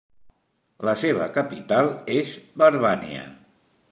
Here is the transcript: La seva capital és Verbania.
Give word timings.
La 0.89 0.95
seva 1.01 1.27
capital 1.35 1.91
és 2.21 2.33
Verbania. 2.65 3.29